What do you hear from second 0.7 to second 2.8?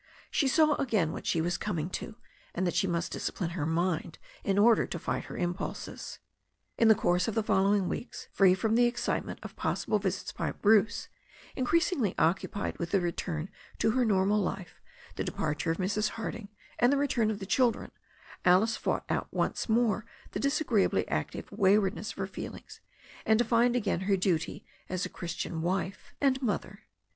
again what she was coming to, and that